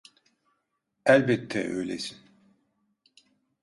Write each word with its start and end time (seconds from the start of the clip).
Elbette 1.05 1.65
öylesin. 1.69 2.17